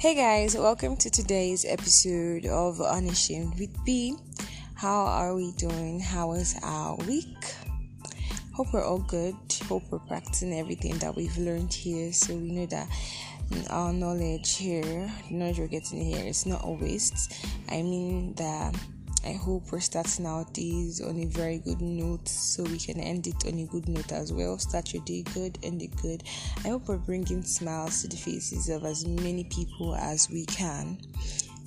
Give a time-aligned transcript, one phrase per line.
[0.00, 4.16] Hey guys, welcome to today's episode of Unashamed with B.
[4.74, 6.00] How are we doing?
[6.00, 7.36] How was our week?
[8.54, 9.34] Hope we're all good.
[9.68, 12.88] Hope we're practicing everything that we've learned here so we know that
[13.50, 17.34] mm, our knowledge here, the knowledge we're getting here, is not a waste.
[17.68, 18.74] I mean that
[19.24, 23.26] I hope we're starting our days on a very good note so we can end
[23.26, 24.58] it on a good note as well.
[24.58, 26.22] Start your day good, end it good.
[26.64, 30.98] I hope we're bringing smiles to the faces of as many people as we can.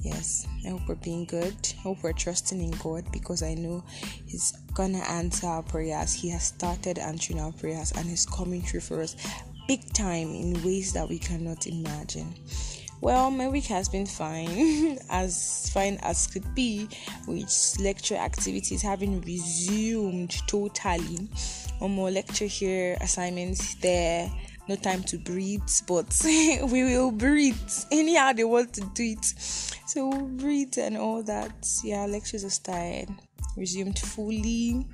[0.02, 1.56] Yes, I hope we're being good.
[1.78, 3.84] I hope we're trusting in God because I know
[4.26, 6.14] He's gonna answer our prayers.
[6.14, 9.16] He has started answering our prayers and He's coming through for us
[9.68, 12.34] big time in ways that we cannot imagine.
[13.04, 16.88] Well, my week has been fine, as fine as could be,
[17.28, 21.28] with lecture activities having resumed totally.
[21.80, 24.32] One more lecture here, assignments there,
[24.70, 27.58] no time to breathe, but we will breathe
[27.92, 29.26] anyhow they want to do it.
[29.86, 31.68] So we'll breathe and all that.
[31.84, 33.10] Yeah, lectures are started,
[33.58, 34.88] resumed fully,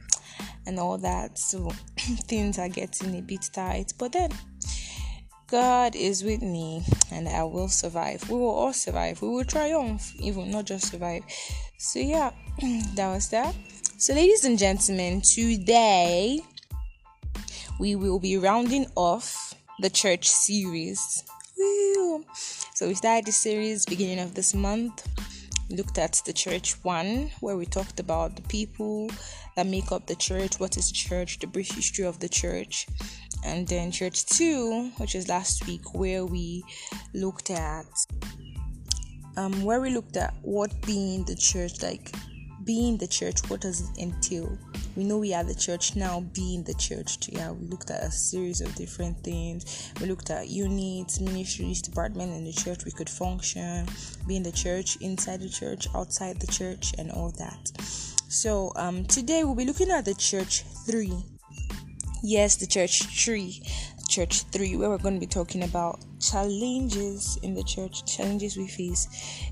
[0.65, 1.37] and all that.
[1.37, 1.69] So
[2.25, 4.31] things are getting a bit tight, but then
[5.51, 8.29] God is with me and I will survive.
[8.29, 9.21] We will all survive.
[9.21, 11.23] We will triumph, even not just survive.
[11.79, 12.31] So, yeah,
[12.93, 13.55] that was that.
[13.97, 16.39] So, ladies and gentlemen, today
[17.79, 21.23] we will be rounding off the church series.
[21.57, 22.23] Woo!
[22.75, 25.07] So, we started the series beginning of this month.
[25.67, 29.09] We looked at the church one, where we talked about the people
[29.55, 32.87] that make up the church, what is the church, the brief history of the church
[33.43, 36.63] and then church 2 which is last week where we
[37.13, 37.85] looked at
[39.37, 42.11] um where we looked at what being the church like
[42.69, 44.55] being the church what does it entail?
[44.95, 47.17] We know we are the church now being the church.
[47.29, 49.91] Yeah we looked at a series of different things.
[49.99, 53.87] We looked at units ministries department in the church we could function
[54.27, 57.71] being the church inside the church outside the church and all that.
[58.27, 61.11] So um today we'll be looking at the church 3
[62.21, 63.61] Yes, the church tree,
[64.09, 68.67] church three, where we're going to be talking about challenges in the church, challenges we
[68.67, 69.07] face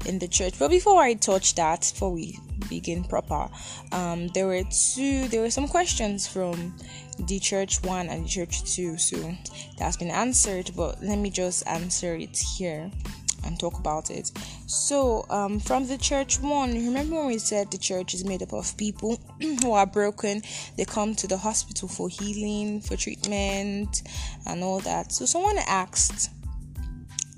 [0.05, 0.59] in the church.
[0.59, 2.37] But before I touch that, before we
[2.69, 3.47] begin proper,
[3.93, 6.75] um, there were two, there were some questions from
[7.19, 9.33] the church one and the church two, so
[9.77, 10.71] that's been answered.
[10.75, 12.91] But let me just answer it here
[13.43, 14.31] and talk about it.
[14.65, 18.53] So, um, from the church one, remember when we said the church is made up
[18.53, 20.41] of people who are broken?
[20.77, 24.03] They come to the hospital for healing, for treatment,
[24.45, 25.11] and all that.
[25.11, 26.31] So, someone asked,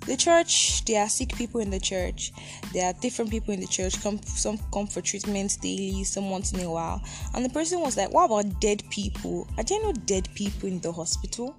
[0.10, 2.32] the church there are sick people in the church
[2.74, 6.52] there are different people in the church come some come for treatment daily some once
[6.52, 7.00] in a while
[7.36, 10.80] and the person was like what about dead people are there no dead people in
[10.80, 11.56] the hospital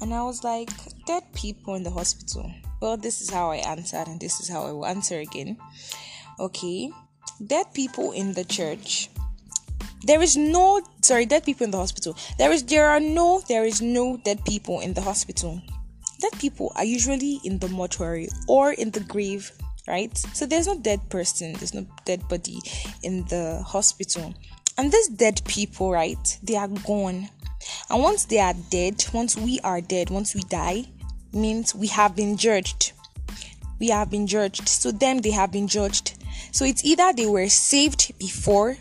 [0.00, 0.70] and i was like
[1.06, 4.66] dead people in the hospital well, this is how I answered, and this is how
[4.66, 5.58] I will answer again.
[6.38, 6.90] Okay,
[7.46, 9.10] dead people in the church.
[10.02, 12.16] There is no sorry, dead people in the hospital.
[12.38, 15.60] There is there are no there is no dead people in the hospital.
[16.20, 19.52] Dead people are usually in the mortuary or in the grave,
[19.86, 20.16] right?
[20.16, 22.60] So there's no dead person, there's no dead body
[23.02, 24.34] in the hospital.
[24.78, 26.38] And these dead people, right?
[26.42, 27.28] They are gone.
[27.90, 30.86] And once they are dead, once we are dead, once we die,
[31.32, 32.92] means we have been judged.
[33.78, 34.68] We have been judged.
[34.68, 36.14] So them they have been judged.
[36.52, 38.76] So it's either they were saved before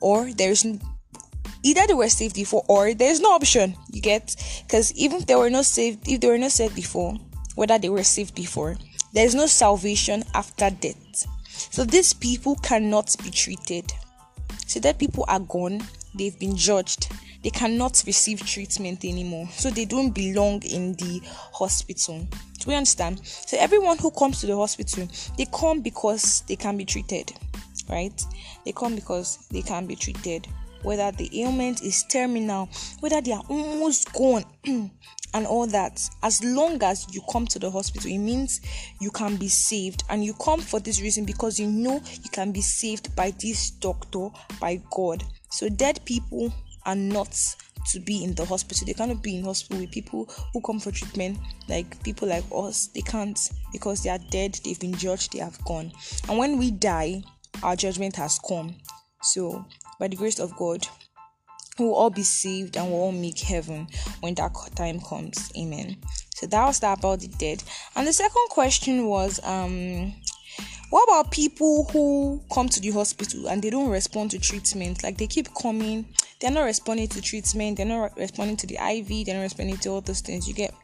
[0.00, 0.66] or there's
[1.62, 3.76] either they were saved before or there's no option.
[3.90, 4.36] You get
[4.66, 7.14] because even if they were not saved, if they were not saved before,
[7.54, 8.76] whether they were saved before,
[9.12, 11.26] there's no salvation after death.
[11.46, 13.92] So these people cannot be treated.
[14.66, 15.82] So that people are gone,
[16.14, 17.10] they've been judged
[17.44, 19.46] they cannot receive treatment anymore.
[19.52, 21.20] So they don't belong in the
[21.52, 22.26] hospital.
[22.58, 23.20] Do we understand?
[23.24, 25.06] So everyone who comes to the hospital,
[25.36, 27.32] they come because they can be treated,
[27.88, 28.20] right?
[28.64, 30.48] They come because they can be treated.
[30.82, 32.68] Whether the ailment is terminal,
[33.00, 34.44] whether they are almost gone,
[35.34, 36.00] and all that.
[36.22, 38.60] As long as you come to the hospital, it means
[39.00, 40.04] you can be saved.
[40.08, 43.70] And you come for this reason because you know you can be saved by this
[43.70, 44.28] doctor,
[44.60, 45.24] by God.
[45.50, 46.52] So, dead people
[46.86, 47.36] are not
[47.90, 48.86] to be in the hospital.
[48.86, 51.38] They cannot be in hospital with people who come for treatment,
[51.68, 52.88] like people like us.
[52.88, 53.38] They can't
[53.72, 55.92] because they are dead, they've been judged, they have gone.
[56.28, 57.22] And when we die,
[57.62, 58.74] our judgment has come.
[59.22, 59.64] So,
[59.98, 60.86] by the grace of God,
[61.78, 63.88] we'll all be saved and we'll all make heaven
[64.20, 65.52] when that time comes.
[65.56, 65.96] Amen.
[66.34, 67.62] So that was that about the dead.
[67.96, 70.12] And the second question was um
[70.90, 75.02] what about people who come to the hospital and they don't respond to treatment?
[75.02, 76.06] Like they keep coming,
[76.44, 79.88] they're not responding to treatment, they're not responding to the IV, they're not responding to
[79.88, 80.74] all those things you get.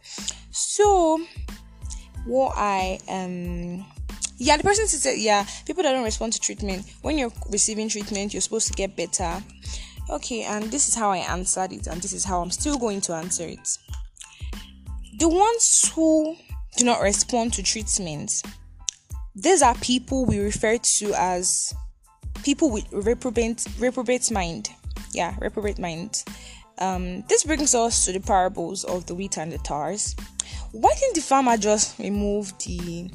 [0.52, 1.20] So
[2.24, 3.84] what I um
[4.38, 8.32] yeah the person said yeah people that don't respond to treatment when you're receiving treatment
[8.32, 9.42] you're supposed to get better
[10.08, 13.00] okay and this is how I answered it and this is how I'm still going
[13.02, 13.68] to answer it
[15.18, 16.36] the ones who
[16.76, 18.32] do not respond to treatment
[19.34, 21.74] these are people we refer to as
[22.44, 24.70] people with reprobate reprobate mind
[25.12, 26.24] yeah reprobate mind.
[26.78, 30.16] Um, this brings us to the parables of the wheat and the tares.
[30.72, 33.10] Why didn't the farmer just remove the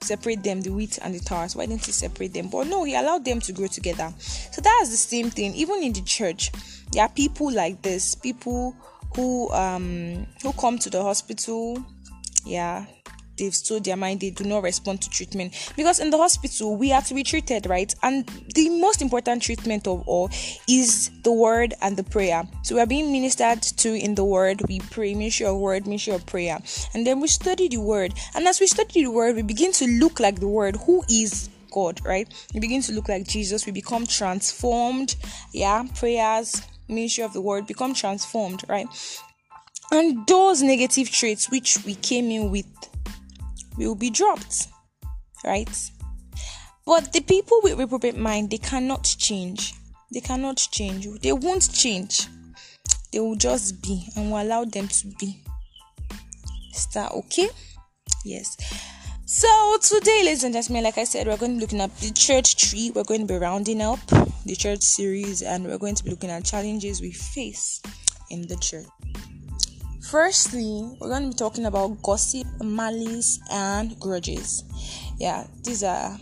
[0.00, 1.54] separate them the wheat and the tares?
[1.54, 2.48] Why didn't he separate them?
[2.48, 4.12] But no he allowed them to grow together.
[4.18, 5.54] So that's the same thing.
[5.54, 6.50] Even in the church
[6.92, 8.14] there are people like this.
[8.14, 8.74] People
[9.14, 11.84] who um who come to the hospital
[12.44, 12.86] yeah
[13.38, 16.88] they've told their mind they do not respond to treatment because in the hospital we
[16.88, 20.28] have to be treated right and the most important treatment of all
[20.68, 24.60] is the word and the prayer so we are being ministered to in the word
[24.68, 26.58] we pray ministry of word ministry of prayer
[26.94, 29.86] and then we study the word and as we study the word we begin to
[29.86, 32.28] look like the word who is God, right?
[32.52, 33.64] We begin to look like Jesus.
[33.64, 35.16] We become transformed.
[35.52, 38.86] Yeah, prayers, ministry of the word become transformed, right?
[39.90, 42.66] And those negative traits which we came in with
[43.76, 44.68] will be dropped,
[45.44, 45.68] right?
[46.84, 49.74] But the people with reprobate mind, they cannot change.
[50.12, 51.06] They cannot change.
[51.20, 52.26] They won't change.
[53.12, 55.42] They will just be, and we'll allow them to be.
[56.74, 57.48] Is that okay?
[58.24, 58.56] Yes.
[59.26, 62.10] So today, ladies and gentlemen, like I said, we're going to be looking at the
[62.10, 62.90] church tree.
[62.94, 64.00] We're going to be rounding up
[64.44, 67.80] the church series, and we're going to be looking at challenges we face
[68.30, 68.86] in the church.
[70.12, 74.62] Firstly, we're going to be talking about gossip, malice, and grudges.
[75.18, 76.18] Yeah, these are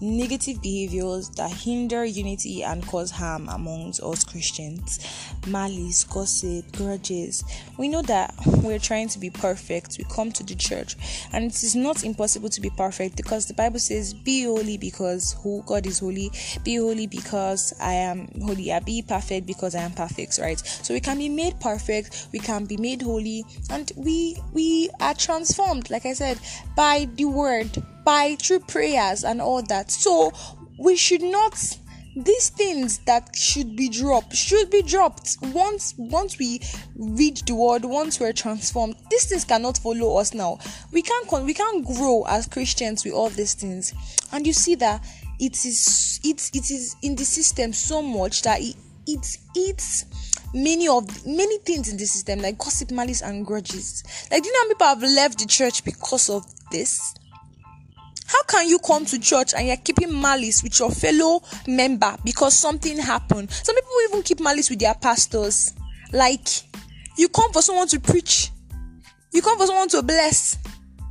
[0.00, 5.06] negative behaviors that hinder unity and cause harm amongst us Christians.
[5.46, 7.44] Malice, gossip, grudges.
[7.78, 9.96] We know that we're trying to be perfect.
[9.98, 10.96] We come to the church,
[11.32, 15.36] and it is not impossible to be perfect because the Bible says, Be holy because
[15.42, 16.30] who God is holy,
[16.64, 20.58] be holy because I am holy, I be perfect because I am perfect, right?
[20.58, 25.14] So we can be made perfect, we can be made holy, and we we are
[25.14, 26.38] transformed, like I said,
[26.76, 29.90] by the word by through prayers and all that.
[29.90, 30.32] So
[30.78, 31.76] we should not
[32.16, 36.62] these things that should be dropped should be dropped once once we
[36.96, 38.96] read the word once we're transformed.
[39.10, 40.58] These things cannot follow us now.
[40.92, 43.92] We can't we can't grow as christians with all these things.
[44.32, 45.04] And you see that
[45.38, 48.76] it is it, it is in the system so much that it,
[49.06, 50.06] it eats
[50.54, 54.04] many of many things in the system like gossip malice and grudges.
[54.30, 57.14] Like do you know how people have left the church because of this
[58.26, 62.54] how can you come to church and you're keeping malice with your fellow member because
[62.54, 63.50] something happened?
[63.50, 65.74] Some people even keep malice with their pastors.
[66.12, 66.48] Like,
[67.16, 68.50] you come for someone to preach,
[69.32, 70.58] you come for someone to bless,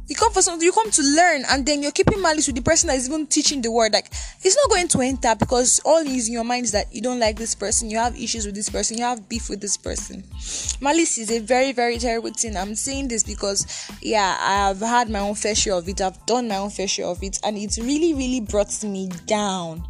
[0.07, 2.61] you come for something, you come to learn, and then you're keeping malice with the
[2.61, 3.93] person that is even teaching the word.
[3.93, 4.07] Like,
[4.43, 7.19] it's not going to enter because all is in your mind is that you don't
[7.19, 10.23] like this person, you have issues with this person, you have beef with this person.
[10.79, 12.55] Malice is a very, very terrible thing.
[12.55, 16.23] I'm saying this because, yeah, I have had my own fair share of it, I've
[16.25, 19.83] done my own fair share of it, and it's really, really brought me down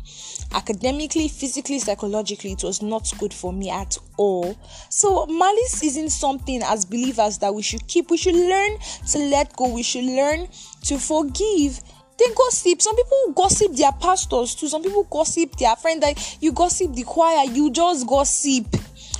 [0.55, 4.57] academically, physically, psychologically, it was not good for me at all.
[4.89, 8.09] So, malice isn't something as believers that we should keep.
[8.09, 8.77] We should learn
[9.11, 10.47] to let go, we should learn
[10.83, 11.81] to forgive.
[12.17, 12.81] Then gossip.
[12.81, 14.69] Some people gossip their pastors too.
[14.69, 16.01] Some people gossip their friend.
[16.01, 18.67] That you gossip the choir, you just gossip.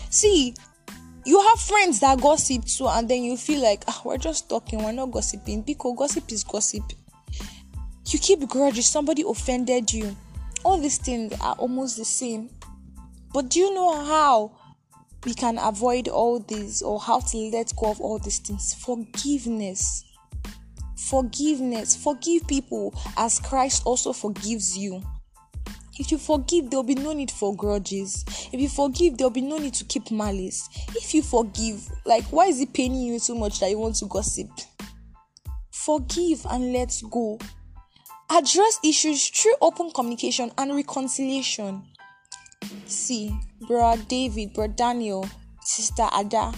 [0.09, 0.55] See,
[1.25, 4.81] you have friends that gossip too, and then you feel like ah, we're just talking,
[4.81, 5.63] we're not gossiping.
[5.63, 6.83] Because gossip is gossip.
[8.07, 8.85] You keep grudges.
[8.85, 10.15] Somebody offended you
[10.65, 12.49] all these things are almost the same.
[13.31, 14.57] But do you know how
[15.23, 18.73] we can avoid all these or how to let go of all these things?
[18.73, 20.03] Forgiveness.
[20.97, 21.95] Forgiveness.
[21.95, 25.03] Forgive people as Christ also forgives you.
[25.99, 28.25] If you forgive, there'll be no need for grudges.
[28.51, 30.67] If you forgive, there'll be no need to keep malice.
[30.89, 34.05] If you forgive, like, why is it paining you so much that you want to
[34.07, 34.49] gossip?
[35.71, 37.39] Forgive and let go.
[38.29, 41.83] Address issues through open communication and reconciliation.
[42.87, 45.27] See, bro David, bro Daniel,
[45.61, 46.51] sister Ada,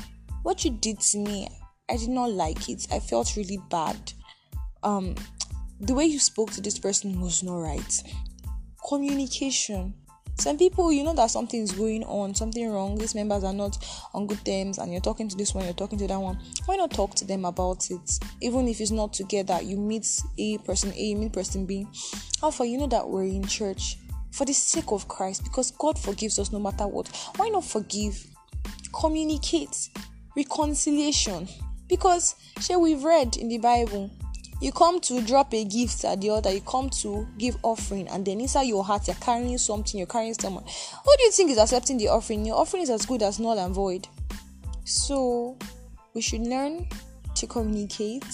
[0.43, 1.47] what you did to me,
[1.89, 2.87] I did not like it.
[2.91, 4.13] I felt really bad.
[4.83, 5.15] Um,
[5.79, 8.03] the way you spoke to this person was not right.
[8.87, 9.93] Communication
[10.39, 12.97] some people you know that something is going on something wrong.
[12.97, 13.77] These members are not
[14.13, 16.39] on good terms and you're talking to this one you're talking to that one.
[16.65, 18.19] Why not talk to them about it?
[18.41, 21.87] Even if it's not together you meet a person a you meet person b.
[22.43, 23.97] Alpha you know that we're in church?
[24.31, 27.07] For the sake of christ because god forgives us no matter what.
[27.37, 28.23] Why not forgive?
[28.93, 29.89] Communicate.
[30.35, 31.47] Reconciliation.
[31.87, 34.11] Because share we've read in the bible
[34.61, 38.25] you come to drop a gift at the altar, you come to give offering, and
[38.25, 40.63] then inside your heart you're carrying something, you're carrying someone.
[40.63, 42.45] Who do you think is accepting the offering?
[42.45, 44.07] Your offering is as good as null and void.
[44.83, 45.57] So
[46.13, 46.87] we should learn
[47.35, 48.25] to communicate,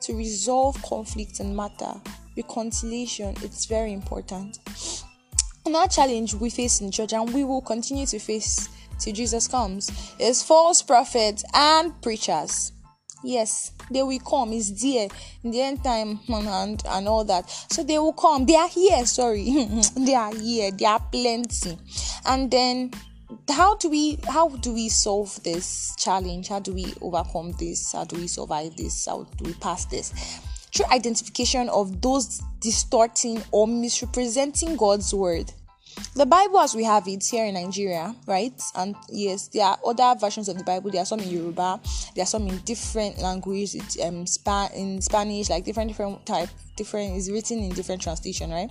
[0.00, 1.92] to resolve conflict and matter.
[2.36, 4.58] Reconciliation, it's very important.
[5.66, 8.68] Another challenge we face in church and we will continue to face
[8.98, 12.72] till Jesus comes is false prophets and preachers.
[13.22, 14.52] Yes, they will come.
[14.52, 15.08] It's there
[15.44, 17.50] in the end time and, and all that.
[17.70, 18.46] So they will come.
[18.46, 19.04] They are here.
[19.04, 20.70] Sorry, they are here.
[20.70, 21.78] They are plenty.
[22.26, 22.92] And then,
[23.48, 26.48] how do we how do we solve this challenge?
[26.48, 27.92] How do we overcome this?
[27.92, 29.06] How do we survive this?
[29.06, 30.12] How do we pass this?
[30.74, 35.52] Through identification of those distorting or misrepresenting God's word
[36.14, 38.60] the Bible as we have it here in Nigeria, right?
[38.74, 40.90] And yes, there are other versions of the Bible.
[40.90, 41.80] There are some in Yoruba,
[42.14, 44.24] there are some in different languages, um,
[44.74, 48.70] in Spanish, like different different type, different is written in different translation, right?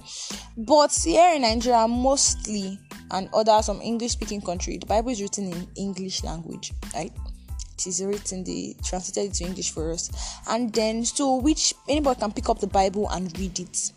[0.57, 2.77] But here in Nigeria, mostly
[3.11, 7.11] and other some English speaking country, the Bible is written in English language, right?
[7.77, 10.11] It is written, they translated it to English for us,
[10.49, 13.91] and then so which anybody can pick up the Bible and read it.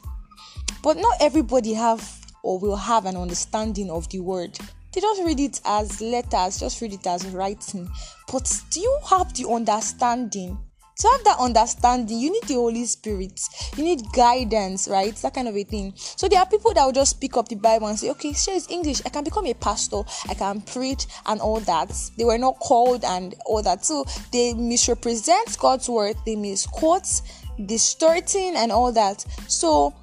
[0.82, 4.58] But not everybody have or will have an understanding of the word.
[4.92, 7.88] They just read it as letters, just read it as writing.
[8.30, 10.58] But do you have the understanding?
[10.98, 13.40] To have that understanding, you need the Holy Spirit.
[13.76, 15.16] You need guidance, right?
[15.16, 15.94] That kind of a thing.
[15.96, 18.54] So there are people that will just pick up the Bible and say, okay, share
[18.54, 19.00] is English.
[19.06, 20.02] I can become a pastor.
[20.28, 21.92] I can preach and all that.
[22.18, 23.86] They were not called and all that.
[23.86, 26.16] So they misrepresent God's word.
[26.26, 27.22] They misquote,
[27.64, 29.24] distorting and all that.
[29.48, 29.94] So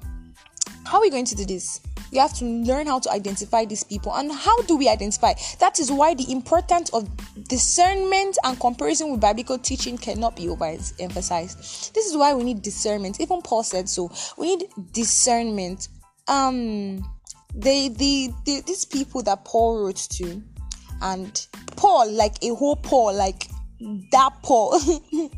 [0.84, 1.80] how are we going to do this?
[2.10, 4.14] We have to learn how to identify these people.
[4.14, 5.34] And how do we identify?
[5.60, 7.08] That is why the importance of
[7.48, 11.92] discernment and comparison with biblical teaching cannot be overemphasized.
[11.92, 13.20] This is why we need discernment.
[13.20, 14.10] Even Paul said so.
[14.36, 15.88] We need discernment.
[16.28, 17.04] Um,
[17.54, 20.42] they, the, the these people that Paul wrote to,
[21.02, 23.48] and Paul, like a whole Paul, like
[24.12, 24.78] that Paul,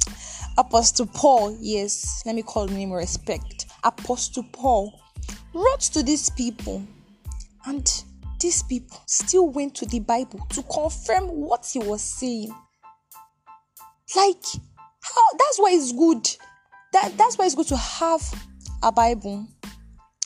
[0.58, 1.56] Apostle Paul.
[1.60, 3.66] Yes, let me call him respect.
[3.84, 5.01] Apostle Paul
[5.54, 6.82] wrote to these people,
[7.66, 8.04] and
[8.40, 12.54] these people still went to the Bible to confirm what he was saying.
[14.16, 14.44] Like,
[15.00, 16.28] how that's why it's good.
[16.92, 18.22] That that's why it's good to have
[18.82, 19.46] a Bible.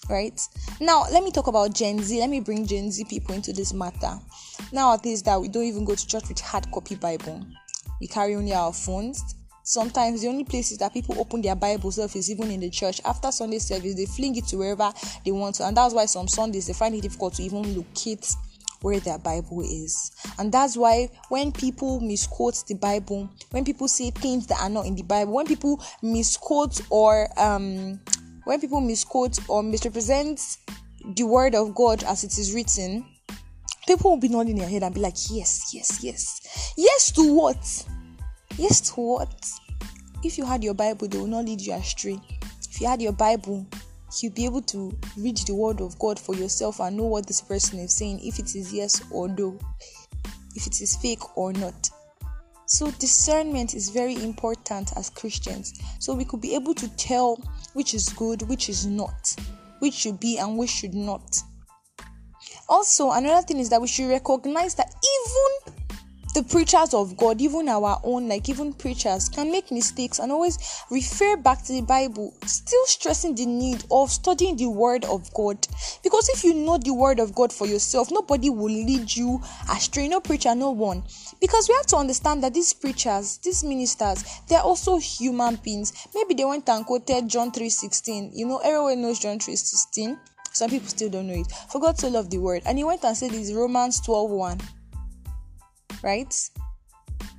[0.08, 0.40] Right
[0.80, 2.20] now, let me talk about Gen Z.
[2.20, 4.18] Let me bring Gen Z people into this matter.
[4.72, 7.44] Nowadays, that we don't even go to church with hard copy Bible,
[8.00, 9.35] we carry only our phones
[9.66, 13.00] sometimes the only places that people open their bible self is even in the church.
[13.04, 14.92] After sunday service they fling it to wherever
[15.24, 15.66] they want to.
[15.66, 18.32] And that's why some sundays they find it difficult to even locate
[18.80, 20.12] where their bible is.
[20.38, 24.86] And that's why when people misquote the bible when people say things that are not
[24.86, 28.00] in the bible when people misquote or um
[28.44, 30.58] when people misquote or misrepresent
[31.16, 33.04] the word of god as it is written
[33.88, 36.74] people will be nodding their head and be like yes yes yes.
[36.76, 37.84] Yes to what
[38.58, 39.50] Yes, what?
[40.22, 42.18] If you had your Bible, they will not lead you astray.
[42.70, 43.66] If you had your Bible,
[44.20, 47.40] you'll be able to read the word of God for yourself and know what this
[47.40, 49.58] person is saying, if it is yes or no,
[50.54, 51.90] if it is fake or not.
[52.68, 55.78] So, discernment is very important as Christians.
[56.00, 57.36] So, we could be able to tell
[57.74, 59.36] which is good, which is not,
[59.78, 61.38] which should be, and which should not.
[62.68, 64.92] Also, another thing is that we should recognize that
[65.68, 65.85] even
[66.36, 70.58] the preachers of God, even our own, like even preachers, can make mistakes and always
[70.90, 75.66] refer back to the Bible, still stressing the need of studying the Word of God.
[76.02, 79.40] Because if you know the Word of God for yourself, nobody will lead you
[79.70, 81.04] astray, no preacher, no one.
[81.40, 86.06] Because we have to understand that these preachers, these ministers, they're also human beings.
[86.14, 88.32] Maybe they went and quoted John 3:16.
[88.34, 90.18] You know, everyone knows John 3:16.
[90.52, 91.50] Some people still don't know it.
[91.70, 92.60] For God so loved the word.
[92.66, 94.60] And he went and said it's Romans 12 1
[96.02, 96.34] right?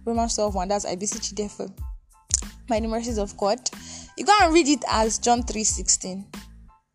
[0.06, 0.68] Romans 12 1.
[0.68, 1.68] That's I beseech you, therefore,
[2.68, 3.60] by the mercies of God.
[4.18, 6.26] You go and read it as John 3 16.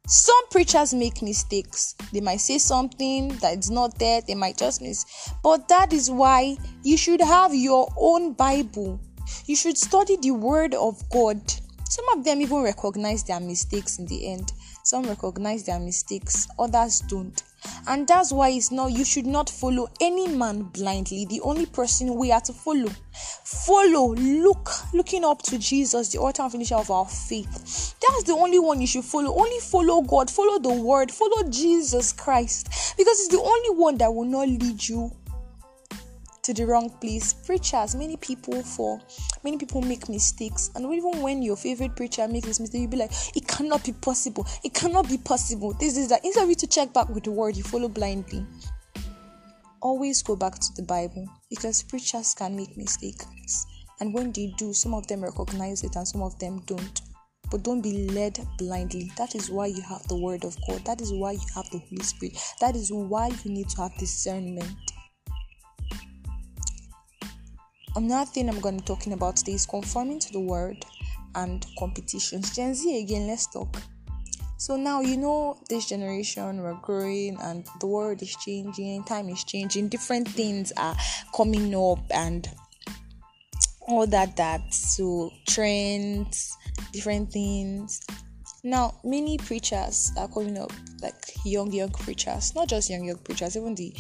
[0.09, 1.95] Some preachers make mistakes.
[2.13, 5.05] They might say something that is not there, they might just miss.
[5.43, 9.01] But that is why you should have your own Bible.
[9.47, 11.41] You should study the Word of God.
[11.89, 14.53] Some of them even recognize their mistakes in the end.
[14.85, 17.43] Some recognize their mistakes, others don't.
[17.87, 21.25] And that's why it's not you should not follow any man blindly.
[21.27, 22.91] The only person we are to follow.
[23.45, 27.95] Follow, look, looking up to Jesus, the author and finisher of our faith.
[28.01, 29.39] That's the only one you should follow.
[29.39, 32.95] Only follow God, follow the word, follow Jesus Christ.
[32.97, 35.13] Because it's the only one that will not lead you
[36.43, 37.33] to the wrong place.
[37.33, 39.01] Preachers, many people for
[39.45, 42.97] many people make mistakes, and even when your favorite preacher makes this mistake, you'll be
[42.97, 44.47] like, "It cannot be possible.
[44.65, 46.25] It cannot be possible." This is that.
[46.25, 48.47] Instead of you to check back with the word, you follow blindly.
[49.81, 53.67] Always go back to the Bible because preachers can make mistakes,
[54.01, 57.03] and when they do, some of them recognize it and some of them don't.
[57.51, 59.13] But don't be led blindly.
[59.17, 60.85] That is why you have the Word of God.
[60.87, 62.39] That is why you have the Holy Spirit.
[62.61, 64.92] That is why you need to have discernment.
[67.95, 70.85] Another thing I'm going to be talking about today is conforming to the world
[71.35, 72.55] and competitions.
[72.55, 73.77] Gen Z again, let's talk.
[74.57, 79.45] So now you know this generation we're growing and the world is changing, time is
[79.45, 80.97] changing, different things are
[81.37, 82.49] coming up and
[83.89, 86.57] all that that so trends
[86.93, 88.01] different things.
[88.65, 93.57] Now, many preachers are coming up, like young, young preachers, not just young, young preachers,
[93.57, 93.93] even the,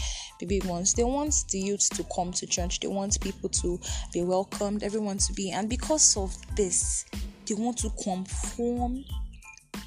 [0.46, 0.94] big ones.
[0.94, 3.80] They want the youth to come to church, they want people to
[4.12, 7.04] be welcomed, everyone to be, and because of this,
[7.46, 9.04] they want to conform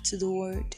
[0.04, 0.76] to the word.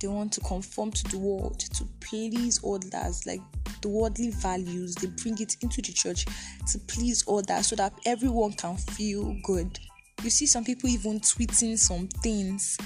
[0.00, 3.40] They want to conform to the world to please others, like
[3.80, 4.96] the worldly values.
[4.96, 6.26] They bring it into the church
[6.72, 9.78] to please others so that everyone can feel good
[10.22, 12.78] you see some people even tweeting some things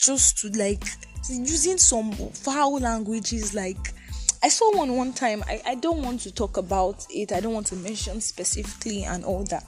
[0.00, 0.84] just to like
[1.28, 3.94] using some foul languages like
[4.42, 5.42] I saw one one time.
[5.46, 7.32] I, I don't want to talk about it.
[7.32, 9.64] I don't want to mention specifically and all that.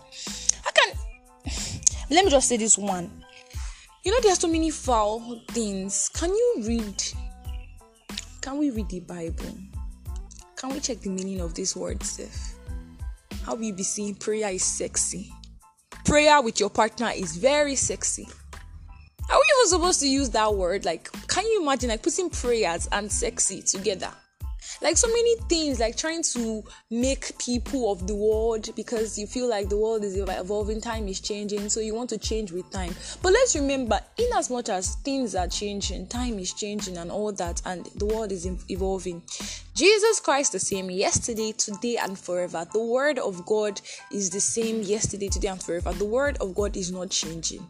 [0.66, 0.98] I can
[2.10, 3.10] let me just say this one.
[4.04, 6.10] You know, there are so many foul things.
[6.10, 7.02] Can you read?
[8.42, 9.56] Can we read the Bible?
[10.56, 12.58] Can we check the meaning of this word, Seth?
[13.44, 15.32] How you be seeing prayer is sexy?
[16.06, 18.28] Prayer with your partner is very sexy.
[19.28, 20.84] Are we even supposed to use that word?
[20.84, 24.10] Like, can you imagine like putting prayers and sexy together?
[24.82, 29.48] Like so many things like trying to make people of the world because you feel
[29.48, 32.94] like the world is evolving time is changing so you want to change with time.
[33.22, 37.32] But let's remember in as much as things are changing time is changing and all
[37.32, 39.22] that and the world is evolving
[39.74, 42.66] jesus christ the same yesterday today and forever.
[42.72, 43.80] The word of god
[44.12, 45.92] is the same yesterday today and forever.
[45.92, 47.66] The word of god is not changing.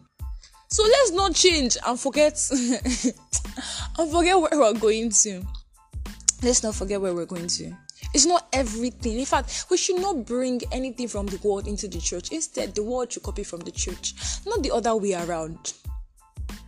[0.69, 5.45] So let's not change and forget and forget where we're going to
[6.43, 7.71] let's not forget where we're going to.
[8.13, 9.19] It's not everything.
[9.19, 12.31] In fact, we should not bring anything from the world into the church.
[12.31, 14.13] Instead, the world should copy from the church,
[14.45, 15.73] not the other way around.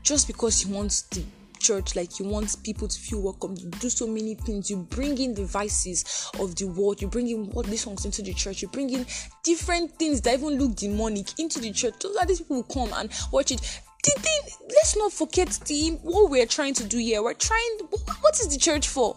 [0.04, 1.24] Just because you want the
[1.60, 4.70] church, like you want people to feel welcome, you do so many things.
[4.70, 8.34] You bring in the vices of the world, you bring in worldly songs into the
[8.34, 9.06] church, you bring in
[9.44, 12.92] different things that even look demonic into the church so that these people will come
[12.98, 17.34] and watch it thing let's not forget the what we're trying to do here we're
[17.34, 17.78] trying
[18.22, 19.16] what is the church for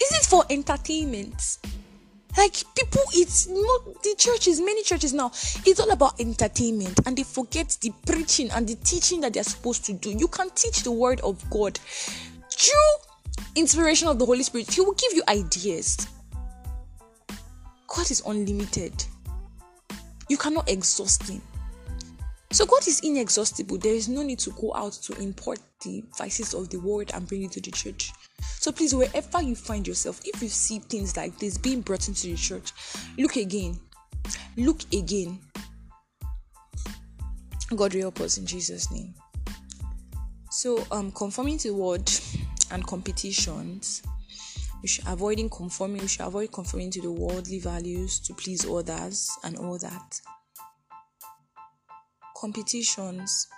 [0.00, 1.58] is it for entertainment?
[2.36, 5.28] Like people, it's not the churches, many churches now,
[5.64, 9.84] it's all about entertainment and they forget the preaching and the teaching that they're supposed
[9.84, 10.10] to do.
[10.10, 11.78] You can teach the word of God
[12.50, 16.08] through inspiration of the Holy Spirit, He will give you ideas.
[17.86, 19.04] God is unlimited,
[20.28, 21.40] you cannot exhaust Him.
[22.50, 23.78] So God is inexhaustible.
[23.78, 27.28] There is no need to go out to import the vices of the world and
[27.28, 28.12] bring it to the church.
[28.40, 32.28] So please, wherever you find yourself, if you see things like this being brought into
[32.28, 32.72] the church,
[33.18, 33.78] look again.
[34.56, 35.38] Look again.
[37.74, 39.14] God will help us in Jesus' name.
[40.50, 42.10] So, um, conforming to the word
[42.70, 44.02] and competitions,
[44.82, 46.02] you should avoiding conforming.
[46.02, 50.20] You should avoid conforming to the worldly values to please others and all that.
[52.36, 53.48] Competitions.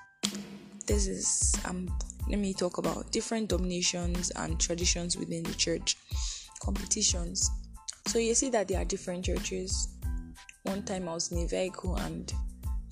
[0.87, 1.89] This is um
[2.29, 5.97] let me talk about different dominations and traditions within the church.
[6.61, 7.51] Competitions.
[8.07, 9.89] So you see that there are different churches.
[10.65, 12.33] One time i was in a vehicle and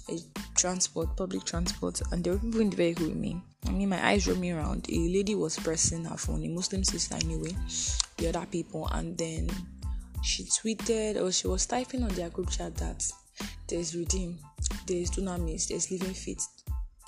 [0.09, 0.19] a
[0.57, 3.43] transport public transport and there were people in the vehicle with me.
[3.67, 4.87] I mean my eyes roaming around.
[4.91, 6.45] A lady was pressing her phone.
[6.45, 7.57] A muslim sister anyway.
[8.19, 8.89] The other people.
[8.93, 9.51] And then
[10.23, 13.05] she tweeted or she was typing on their group chat that
[13.67, 14.39] there's redeem
[14.87, 16.47] there's dunamis there's living faith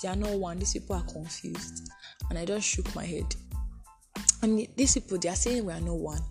[0.01, 0.59] they are not one.
[0.59, 1.89] These people are confused
[2.29, 3.35] and I just shook my head.
[4.41, 6.21] And these people, they are saying we are not one.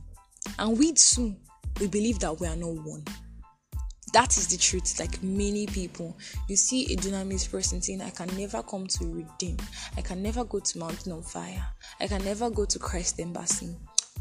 [0.59, 1.37] And we too,
[1.81, 3.05] we believe that we are not one.
[4.13, 4.99] That is the truth.
[5.01, 6.17] Like many people,
[6.49, 9.57] you see a dunamis person saying, I can never come to redeem.
[9.97, 11.65] I can never go to Mountain of Fire.
[12.01, 13.77] I can never go to Christ Embassy.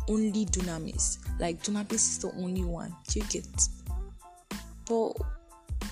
[0.08, 1.20] Only dunamis.
[1.40, 2.96] Like dunamis is the only one.
[3.08, 3.48] Do you get?
[4.88, 5.14] But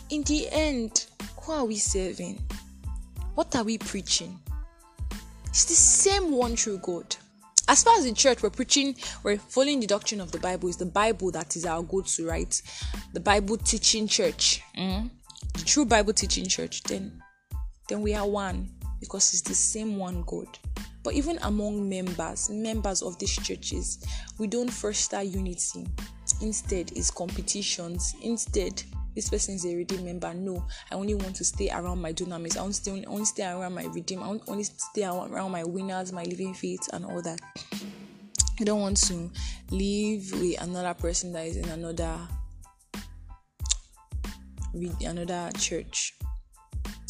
[0.09, 1.05] in the end,
[1.41, 2.41] who are we serving?
[3.35, 4.39] What are we preaching?
[5.53, 7.15] It's the same one true God.
[7.67, 10.67] as far as the church we're preaching we're following the doctrine of the bible.
[10.67, 12.59] Is the bible that is our go-to right?
[13.13, 14.63] The bible teaching church.
[14.75, 15.11] Mm?
[15.53, 16.81] the true bible teaching church.
[16.81, 17.21] Then
[17.87, 18.67] then we are one
[18.99, 20.47] because it's the same one god.
[21.03, 24.03] But even among members members of these churches
[24.39, 25.85] we don't foster unity.
[26.41, 28.15] Instead it's competitions.
[28.23, 28.81] Instead
[29.15, 30.33] this person is a redeem member.
[30.33, 32.57] No, I only want to stay around my dunamis.
[32.57, 34.23] I want to stay, only stay around my redeem.
[34.23, 37.39] I want only stay around my winners, my living faith, and all that.
[38.59, 39.31] I don't want to
[39.71, 42.17] live with another person that is in another
[44.73, 46.15] with another church,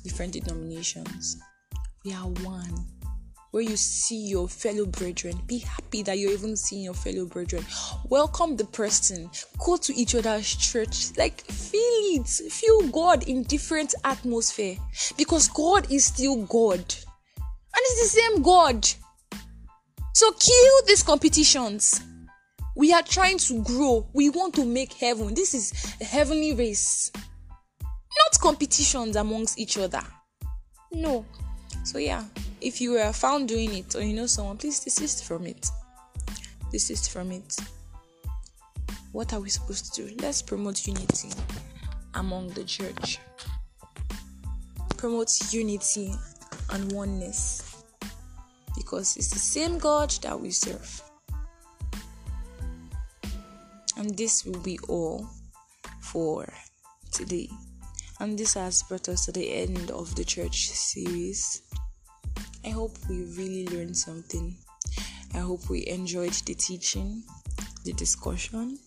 [0.04, 1.38] different denominations.
[2.06, 2.86] We are one
[3.54, 5.40] where you see your fellow brethren.
[5.46, 7.64] Be happy that you're even seeing your fellow brethren.
[8.10, 9.30] Welcome the person.
[9.64, 11.16] Go to each other's church.
[11.18, 12.28] Like feel it.
[12.28, 14.78] Feel God in different atmosphere.
[15.18, 16.80] Because God is still God.
[16.80, 18.88] And it's the same God.
[20.14, 22.02] So kill these competitions.
[22.76, 24.08] We are trying to grow.
[24.14, 25.36] We want to make heaven.
[25.36, 27.12] This is a heavenly race.
[27.84, 30.02] Not competitions amongst each other.
[30.92, 31.24] No.
[31.84, 32.24] So yeah
[32.64, 35.68] if you were found doing it or you know someone, please desist from it.
[36.72, 37.58] Desist from it.
[39.12, 40.16] What are we supposed to do?
[40.22, 41.30] Let's promote unity
[42.14, 43.20] among the church.
[44.98, 46.14] Promote unity
[46.72, 47.84] and oneness
[48.76, 51.04] because it's the same God that we serve.
[53.98, 55.28] And this will be all
[56.02, 56.52] for
[57.12, 57.50] today.
[58.20, 61.62] And this has brought us to the end of the church series.
[62.66, 64.56] I hope we really learned something.
[65.34, 67.24] I hope we enjoyed the teaching,
[67.84, 68.80] the discussion.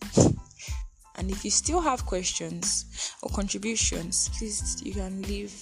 [1.17, 5.53] And if you still have questions or contributions, please you can leave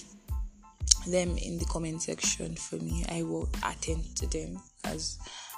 [1.07, 3.05] them in the comment section for me.
[3.09, 5.17] I will attend to them as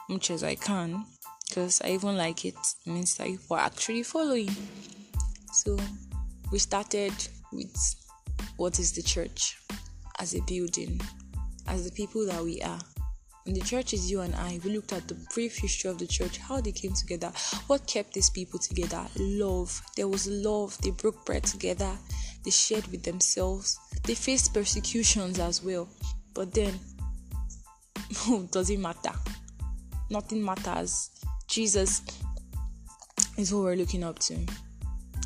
[0.10, 1.06] much as I can
[1.48, 2.56] because I even like it.
[2.86, 4.50] it means that you are actually following.
[5.54, 5.78] So
[6.52, 7.13] we started
[7.52, 7.76] with
[8.58, 9.58] what is the church
[10.20, 11.00] as a building
[11.67, 12.80] as the people that we are.
[13.45, 14.60] And the church is you and I.
[14.63, 17.32] We looked at the brief history of the church, how they came together,
[17.67, 19.06] what kept these people together.
[19.17, 19.82] Love.
[19.95, 20.77] There was love.
[20.82, 21.97] They broke bread together.
[22.43, 23.80] They shared with themselves.
[24.03, 25.88] They faced persecutions as well.
[26.34, 26.77] But then,
[28.27, 29.13] oh, does it matter?
[30.10, 31.10] Nothing matters.
[31.47, 32.01] Jesus
[33.38, 34.38] is what we're looking up to.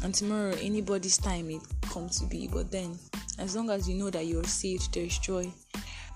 [0.03, 2.47] And tomorrow, anybody's time it comes to be.
[2.47, 2.99] But then,
[3.39, 5.51] as long as you know that you're saved, there's joy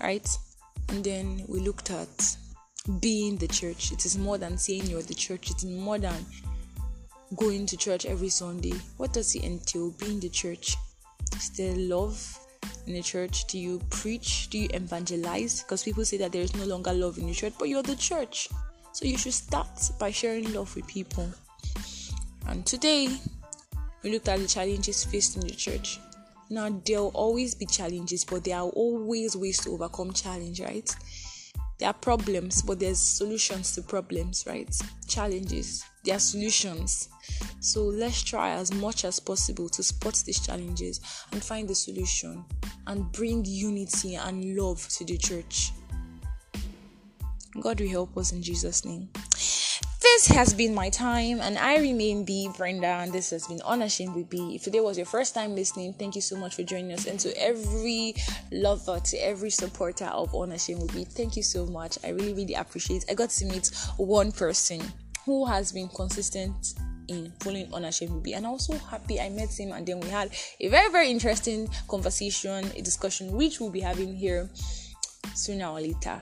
[0.02, 0.28] right?
[0.90, 2.38] And then we looked at
[3.00, 3.92] being the church.
[3.92, 6.26] It is more than saying you're the church, it's more than
[7.36, 8.74] going to church every Sunday.
[8.98, 10.76] What does it entail being the church?
[11.36, 12.40] Is there love
[12.88, 13.46] in the church?
[13.48, 14.50] Do you preach?
[14.50, 15.64] Do you evangelize?
[15.64, 17.96] Because people say that there is no longer love in the church, but you're the
[17.96, 18.50] church.
[18.94, 21.30] So you should start by sharing love with people.
[22.48, 23.10] And today,
[24.04, 26.00] we looked at the challenges faced in the church.
[26.50, 30.90] Now, there'll always be challenges, but there are always ways to overcome challenge, right?
[31.80, 34.74] There are problems, but there's solutions to problems, right?
[35.08, 37.10] Challenges, there are solutions.
[37.60, 42.46] So let's try as much as possible to spot these challenges and find the solution
[42.88, 45.72] and bring unity and love to the church.
[47.60, 49.10] God will help us in Jesus' name
[50.06, 54.14] this has been my time, and I remain B Brenda, and this has been Unashamed
[54.14, 54.54] with B.
[54.54, 57.20] If today was your first time listening, thank you so much for joining us, and
[57.22, 58.14] to every
[58.52, 61.98] lover, to every supporter of Unashamed with B, thank you so much.
[62.04, 63.04] I really, really appreciate.
[63.10, 64.80] I got to meet one person
[65.26, 66.76] who has been consistent
[67.08, 70.10] in following Unashamed with B, and I'm so happy I met him, and then we
[70.10, 74.52] had a very, very interesting conversation, a discussion, which we'll be having here
[75.34, 76.22] sooner or later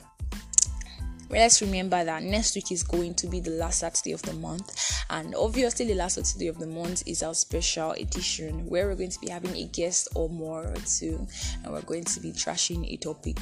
[1.34, 4.91] let's remember that next week is going to be the last Saturday of the month,
[5.10, 9.10] and obviously, the last Saturday of the month is our special edition where we're going
[9.10, 11.28] to be having a guest or more or two,
[11.63, 13.38] and we're going to be trashing a topic.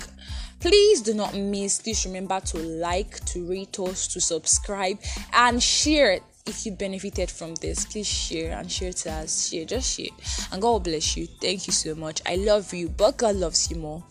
[0.60, 5.00] Please do not miss, please remember to like, to rate us, to subscribe,
[5.34, 9.50] and share it if you benefited from this, please share and share to us.
[9.50, 10.10] Share, just share.
[10.52, 11.28] And God bless you.
[11.28, 12.22] Thank you so much.
[12.26, 14.04] I love you, but God loves you more.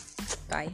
[0.48, 0.70] Bye.